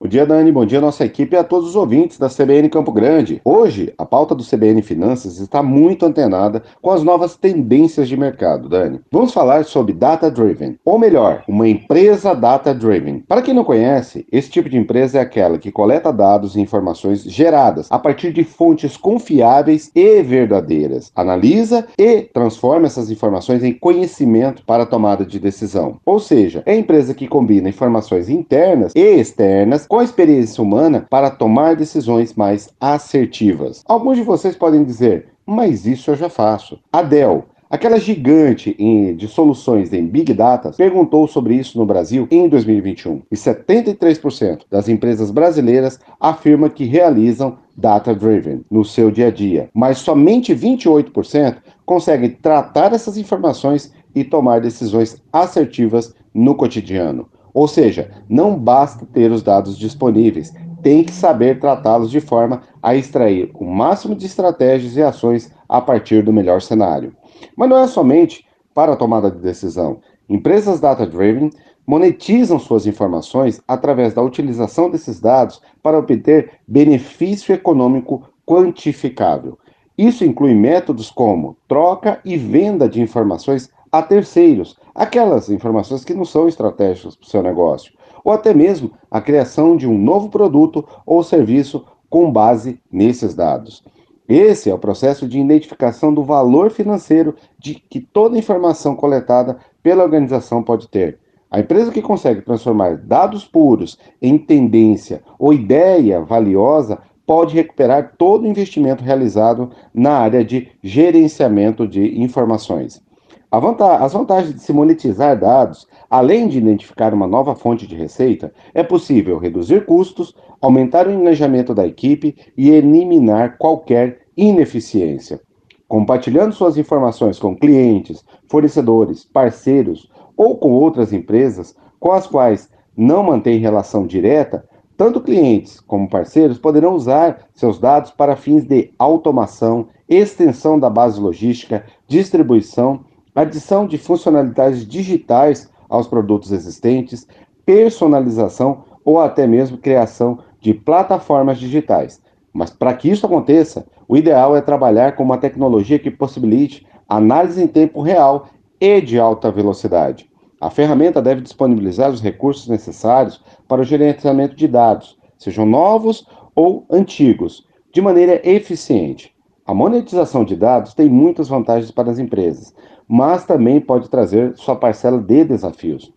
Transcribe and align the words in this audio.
Bom 0.00 0.08
dia, 0.08 0.24
Dani. 0.24 0.52
Bom 0.52 0.64
dia, 0.64 0.80
nossa 0.80 1.04
equipe 1.04 1.34
e 1.34 1.36
a 1.36 1.42
todos 1.42 1.70
os 1.70 1.74
ouvintes 1.74 2.20
da 2.20 2.28
CBN 2.28 2.68
Campo 2.68 2.92
Grande. 2.92 3.40
Hoje, 3.44 3.92
a 3.98 4.06
pauta 4.06 4.32
do 4.32 4.44
CBN 4.44 4.80
Finanças 4.80 5.40
está 5.40 5.60
muito 5.60 6.06
antenada 6.06 6.62
com 6.80 6.92
as 6.92 7.02
novas 7.02 7.36
tendências 7.36 8.08
de 8.08 8.16
mercado, 8.16 8.68
Dani. 8.68 9.00
Vamos 9.10 9.32
falar 9.32 9.64
sobre 9.64 9.92
Data 9.92 10.30
Driven, 10.30 10.78
ou 10.84 11.00
melhor, 11.00 11.42
uma 11.48 11.68
empresa 11.68 12.32
Data 12.32 12.72
Driven. 12.72 13.24
Para 13.26 13.42
quem 13.42 13.52
não 13.52 13.64
conhece, 13.64 14.24
esse 14.30 14.48
tipo 14.48 14.68
de 14.68 14.78
empresa 14.78 15.18
é 15.18 15.20
aquela 15.20 15.58
que 15.58 15.72
coleta 15.72 16.12
dados 16.12 16.54
e 16.54 16.60
informações 16.60 17.24
geradas 17.24 17.88
a 17.90 17.98
partir 17.98 18.32
de 18.32 18.44
fontes 18.44 18.96
confiáveis 18.96 19.90
e 19.96 20.22
verdadeiras, 20.22 21.10
analisa 21.16 21.88
e 21.98 22.20
transforma 22.22 22.86
essas 22.86 23.10
informações 23.10 23.64
em 23.64 23.72
conhecimento 23.72 24.62
para 24.64 24.84
a 24.84 24.86
tomada 24.86 25.26
de 25.26 25.40
decisão. 25.40 25.98
Ou 26.06 26.20
seja, 26.20 26.62
é 26.66 26.74
a 26.74 26.78
empresa 26.78 27.14
que 27.14 27.26
combina 27.26 27.68
informações 27.68 28.28
internas 28.28 28.92
e 28.94 29.00
externas 29.00 29.87
com 29.88 29.98
a 29.98 30.04
experiência 30.04 30.62
humana 30.62 31.06
para 31.08 31.30
tomar 31.30 31.74
decisões 31.74 32.34
mais 32.34 32.68
assertivas. 32.80 33.82
Alguns 33.86 34.16
de 34.16 34.22
vocês 34.22 34.54
podem 34.54 34.84
dizer, 34.84 35.28
mas 35.46 35.86
isso 35.86 36.10
eu 36.10 36.16
já 36.16 36.28
faço. 36.28 36.78
A 36.92 37.02
Dell, 37.02 37.46
Aquela 37.70 38.00
gigante 38.00 38.74
de 39.14 39.28
soluções 39.28 39.92
em 39.92 40.06
Big 40.06 40.32
Data 40.32 40.72
perguntou 40.74 41.28
sobre 41.28 41.54
isso 41.54 41.78
no 41.78 41.84
Brasil 41.84 42.26
em 42.30 42.48
2021 42.48 43.20
e 43.30 43.36
73% 43.36 44.62
das 44.70 44.88
empresas 44.88 45.30
brasileiras 45.30 46.00
afirma 46.18 46.70
que 46.70 46.86
realizam 46.86 47.58
data 47.76 48.14
driven 48.14 48.64
no 48.70 48.86
seu 48.86 49.10
dia 49.10 49.26
a 49.26 49.30
dia, 49.30 49.68
mas 49.74 49.98
somente 49.98 50.54
28% 50.54 51.58
conseguem 51.84 52.30
tratar 52.30 52.94
essas 52.94 53.18
informações 53.18 53.92
e 54.14 54.24
tomar 54.24 54.62
decisões 54.62 55.22
assertivas 55.30 56.14
no 56.32 56.54
cotidiano. 56.54 57.28
Ou 57.58 57.66
seja, 57.66 58.08
não 58.28 58.56
basta 58.56 59.04
ter 59.04 59.32
os 59.32 59.42
dados 59.42 59.76
disponíveis, 59.76 60.54
tem 60.80 61.02
que 61.02 61.10
saber 61.10 61.58
tratá-los 61.58 62.08
de 62.08 62.20
forma 62.20 62.62
a 62.80 62.94
extrair 62.94 63.50
o 63.52 63.64
máximo 63.64 64.14
de 64.14 64.26
estratégias 64.26 64.94
e 64.94 65.02
ações 65.02 65.52
a 65.68 65.80
partir 65.80 66.22
do 66.22 66.32
melhor 66.32 66.62
cenário. 66.62 67.16
Mas 67.56 67.68
não 67.68 67.78
é 67.78 67.88
somente 67.88 68.46
para 68.72 68.92
a 68.92 68.96
tomada 68.96 69.28
de 69.28 69.40
decisão. 69.40 69.98
Empresas 70.28 70.78
data-driven 70.78 71.50
monetizam 71.84 72.60
suas 72.60 72.86
informações 72.86 73.60
através 73.66 74.14
da 74.14 74.22
utilização 74.22 74.88
desses 74.88 75.18
dados 75.18 75.60
para 75.82 75.98
obter 75.98 76.60
benefício 76.64 77.52
econômico 77.52 78.22
quantificável. 78.46 79.58
Isso 79.98 80.24
inclui 80.24 80.54
métodos 80.54 81.10
como 81.10 81.56
troca 81.66 82.20
e 82.24 82.36
venda 82.36 82.88
de 82.88 83.02
informações 83.02 83.68
a 83.90 84.02
terceiros, 84.02 84.76
aquelas 84.94 85.48
informações 85.48 86.04
que 86.04 86.14
não 86.14 86.24
são 86.24 86.48
estratégicas 86.48 87.16
para 87.16 87.26
o 87.26 87.28
seu 87.28 87.42
negócio, 87.42 87.92
ou 88.24 88.32
até 88.32 88.52
mesmo 88.52 88.92
a 89.10 89.20
criação 89.20 89.76
de 89.76 89.86
um 89.86 89.96
novo 89.96 90.28
produto 90.28 90.86
ou 91.06 91.22
serviço 91.22 91.84
com 92.10 92.30
base 92.30 92.80
nesses 92.90 93.34
dados. 93.34 93.84
Esse 94.28 94.68
é 94.68 94.74
o 94.74 94.78
processo 94.78 95.26
de 95.26 95.38
identificação 95.38 96.12
do 96.12 96.22
valor 96.22 96.70
financeiro 96.70 97.34
de 97.58 97.74
que 97.74 98.00
toda 98.00 98.38
informação 98.38 98.94
coletada 98.94 99.58
pela 99.82 100.02
organização 100.02 100.62
pode 100.62 100.88
ter. 100.88 101.18
A 101.50 101.60
empresa 101.60 101.90
que 101.90 102.02
consegue 102.02 102.42
transformar 102.42 102.98
dados 102.98 103.46
puros 103.46 103.98
em 104.20 104.36
tendência 104.36 105.22
ou 105.38 105.54
ideia 105.54 106.20
valiosa 106.20 106.98
pode 107.26 107.54
recuperar 107.54 108.14
todo 108.18 108.44
o 108.44 108.46
investimento 108.46 109.02
realizado 109.02 109.70
na 109.94 110.12
área 110.12 110.44
de 110.44 110.68
gerenciamento 110.82 111.88
de 111.88 112.20
informações. 112.20 113.02
As 113.50 114.12
vantagens 114.12 114.54
de 114.54 114.60
se 114.60 114.74
monetizar 114.74 115.38
dados, 115.38 115.86
além 116.10 116.48
de 116.48 116.58
identificar 116.58 117.14
uma 117.14 117.26
nova 117.26 117.54
fonte 117.54 117.86
de 117.86 117.94
receita, 117.94 118.52
é 118.74 118.82
possível 118.82 119.38
reduzir 119.38 119.86
custos, 119.86 120.34
aumentar 120.60 121.06
o 121.06 121.10
engajamento 121.10 121.74
da 121.74 121.86
equipe 121.86 122.36
e 122.54 122.68
eliminar 122.68 123.56
qualquer 123.56 124.20
ineficiência. 124.36 125.40
Compartilhando 125.88 126.52
suas 126.52 126.76
informações 126.76 127.38
com 127.38 127.56
clientes, 127.56 128.22
fornecedores, 128.46 129.24
parceiros 129.24 130.10
ou 130.36 130.58
com 130.58 130.72
outras 130.72 131.14
empresas 131.14 131.74
com 131.98 132.12
as 132.12 132.26
quais 132.26 132.68
não 132.94 133.22
mantém 133.22 133.58
relação 133.58 134.06
direta, 134.06 134.68
tanto 134.94 135.22
clientes 135.22 135.80
como 135.80 136.10
parceiros 136.10 136.58
poderão 136.58 136.94
usar 136.94 137.46
seus 137.54 137.78
dados 137.78 138.10
para 138.10 138.36
fins 138.36 138.64
de 138.64 138.92
automação, 138.98 139.88
extensão 140.06 140.78
da 140.78 140.90
base 140.90 141.18
logística, 141.18 141.84
distribuição 142.06 143.07
adição 143.40 143.86
de 143.86 143.96
funcionalidades 143.98 144.86
digitais 144.86 145.70
aos 145.88 146.06
produtos 146.06 146.52
existentes, 146.52 147.26
personalização 147.64 148.84
ou 149.04 149.20
até 149.20 149.46
mesmo 149.46 149.78
criação 149.78 150.40
de 150.60 150.74
plataformas 150.74 151.58
digitais. 151.58 152.20
Mas 152.52 152.70
para 152.70 152.94
que 152.94 153.08
isso 153.08 153.26
aconteça, 153.26 153.86
o 154.08 154.16
ideal 154.16 154.56
é 154.56 154.60
trabalhar 154.60 155.14
com 155.14 155.22
uma 155.22 155.38
tecnologia 155.38 155.98
que 155.98 156.10
possibilite 156.10 156.86
análise 157.08 157.62
em 157.62 157.66
tempo 157.66 158.02
real 158.02 158.48
e 158.80 159.00
de 159.00 159.18
alta 159.18 159.50
velocidade. 159.50 160.28
A 160.60 160.68
ferramenta 160.68 161.22
deve 161.22 161.40
disponibilizar 161.40 162.10
os 162.10 162.20
recursos 162.20 162.66
necessários 162.66 163.40
para 163.68 163.80
o 163.80 163.84
gerenciamento 163.84 164.56
de 164.56 164.66
dados, 164.66 165.16
sejam 165.38 165.64
novos 165.64 166.26
ou 166.54 166.84
antigos, 166.90 167.66
de 167.92 168.00
maneira 168.00 168.40
eficiente. 168.42 169.32
A 169.68 169.74
monetização 169.74 170.46
de 170.46 170.56
dados 170.56 170.94
tem 170.94 171.10
muitas 171.10 171.46
vantagens 171.46 171.90
para 171.90 172.10
as 172.10 172.18
empresas, 172.18 172.74
mas 173.06 173.44
também 173.44 173.78
pode 173.78 174.08
trazer 174.08 174.56
sua 174.56 174.74
parcela 174.74 175.18
de 175.18 175.44
desafios. 175.44 176.10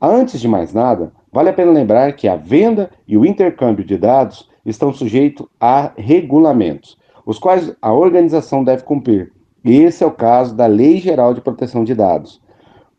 Antes 0.00 0.40
de 0.40 0.48
mais 0.48 0.72
nada, 0.72 1.12
vale 1.30 1.50
a 1.50 1.52
pena 1.52 1.72
lembrar 1.72 2.14
que 2.14 2.26
a 2.26 2.36
venda 2.36 2.90
e 3.06 3.14
o 3.18 3.26
intercâmbio 3.26 3.84
de 3.84 3.98
dados 3.98 4.48
estão 4.64 4.94
sujeitos 4.94 5.46
a 5.60 5.92
regulamentos, 5.98 6.96
os 7.26 7.38
quais 7.38 7.70
a 7.82 7.92
organização 7.92 8.64
deve 8.64 8.82
cumprir. 8.82 9.30
Esse 9.62 10.02
é 10.02 10.06
o 10.06 10.10
caso 10.10 10.56
da 10.56 10.64
Lei 10.64 10.96
Geral 10.96 11.34
de 11.34 11.42
Proteção 11.42 11.84
de 11.84 11.94
Dados. 11.94 12.40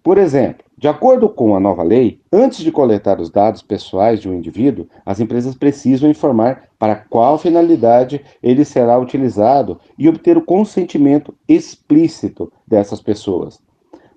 Por 0.03 0.19
exemplo, 0.19 0.63
de 0.79 0.87
acordo 0.87 1.27
com 1.27 1.55
a 1.55 1.59
nova 1.59 1.81
lei, 1.81 2.21
antes 2.31 2.59
de 2.59 2.71
coletar 2.71 3.19
os 3.19 3.31
dados 3.31 3.63
pessoais 3.63 4.21
de 4.21 4.29
um 4.29 4.35
indivíduo, 4.35 4.87
as 5.03 5.19
empresas 5.19 5.55
precisam 5.55 6.07
informar 6.07 6.69
para 6.77 6.95
qual 6.95 7.39
finalidade 7.39 8.23
ele 8.43 8.63
será 8.63 8.99
utilizado 8.99 9.79
e 9.97 10.07
obter 10.07 10.37
o 10.37 10.45
consentimento 10.45 11.33
explícito 11.49 12.53
dessas 12.67 13.01
pessoas. 13.01 13.59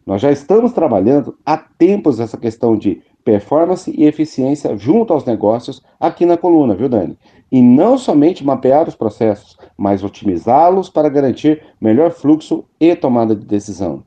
Nós 0.05 0.21
já 0.21 0.31
estamos 0.31 0.73
trabalhando 0.73 1.35
há 1.47 1.57
tempos 1.57 2.21
essa 2.21 2.37
questão 2.37 2.77
de 2.77 3.01
performance 3.25 3.91
e 3.97 4.05
eficiência 4.05 4.77
junto 4.77 5.15
aos 5.15 5.25
negócios 5.25 5.83
aqui 5.99 6.27
na 6.27 6.37
coluna, 6.37 6.75
viu, 6.75 6.91
Dani? 6.91 7.19
E 7.51 7.63
não 7.63 7.97
somente 7.97 8.45
mapear 8.45 8.87
os 8.87 8.95
processos, 8.95 9.57
mas 9.79 10.05
otimizá-los 10.05 10.91
para 10.91 11.09
garantir 11.09 11.63
melhor 11.81 12.11
fluxo 12.11 12.67
e 12.79 12.95
tomada 12.95 13.35
de 13.35 13.47
decisão. 13.47 14.05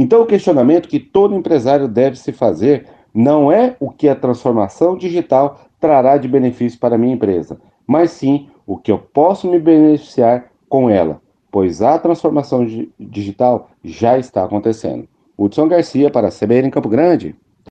Então, 0.00 0.22
o 0.22 0.26
questionamento 0.26 0.88
que 0.88 1.00
todo 1.00 1.34
empresário 1.34 1.88
deve 1.88 2.16
se 2.16 2.30
fazer 2.30 2.86
não 3.12 3.50
é 3.50 3.74
o 3.80 3.90
que 3.90 4.08
a 4.08 4.14
transformação 4.14 4.96
digital 4.96 5.60
trará 5.80 6.16
de 6.16 6.28
benefício 6.28 6.78
para 6.78 6.94
a 6.94 6.98
minha 6.98 7.14
empresa, 7.14 7.60
mas 7.84 8.12
sim 8.12 8.48
o 8.64 8.76
que 8.76 8.92
eu 8.92 8.98
posso 8.98 9.50
me 9.50 9.58
beneficiar 9.58 10.52
com 10.68 10.88
ela, 10.88 11.20
pois 11.50 11.82
a 11.82 11.98
transformação 11.98 12.64
digital 12.96 13.70
já 13.82 14.16
está 14.16 14.44
acontecendo. 14.44 15.08
Hudson 15.36 15.66
Garcia 15.66 16.10
para 16.10 16.28
a 16.28 16.30
CBN 16.30 16.70
Campo 16.70 16.88
Grande. 16.88 17.34